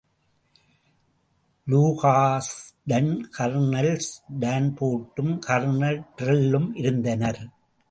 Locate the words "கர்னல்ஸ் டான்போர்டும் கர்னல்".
3.37-6.01